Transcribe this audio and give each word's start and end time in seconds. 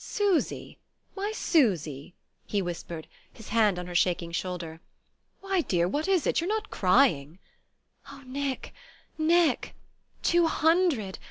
"Susy, 0.03 0.79
my 1.15 1.31
Susy," 1.31 2.15
he 2.47 2.59
whispered, 2.59 3.07
his 3.31 3.49
hand 3.49 3.77
on 3.77 3.85
her 3.85 3.93
shaking 3.93 4.31
shoulder. 4.31 4.79
"Why, 5.41 5.61
dear, 5.61 5.87
what 5.87 6.07
is 6.07 6.25
it? 6.25 6.41
You're 6.41 6.47
not 6.47 6.71
crying?" 6.71 7.37
"Oh, 8.11 8.23
Nick, 8.25 8.73
Nick 9.19 9.75
two 10.23 10.47
hundred? 10.47 11.19